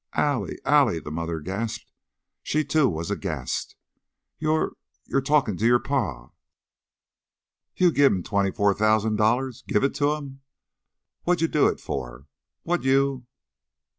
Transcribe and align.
"Allie 0.15 0.57
Allie!" 0.65 0.97
the 0.99 1.11
mother 1.11 1.39
gasped. 1.39 1.91
She, 2.41 2.65
too, 2.65 2.89
was 2.89 3.11
aghast. 3.11 3.75
"You 4.39 4.75
you're 5.05 5.21
talkin' 5.21 5.57
to 5.57 5.65
your 5.67 5.77
pa!" 5.77 6.31
"You 7.75 7.91
give 7.91 8.11
him 8.11 8.23
twenty 8.23 8.49
four 8.49 8.73
thousan' 8.73 9.15
dollars? 9.15 9.63
Give 9.67 9.83
it 9.83 9.93
to 9.93 10.13
him? 10.13 10.41
Wha'd 11.27 11.41
you 11.41 11.47
do 11.47 11.67
it 11.67 11.79
for? 11.79 12.25
Wha'd 12.65 12.83
you 12.83 13.27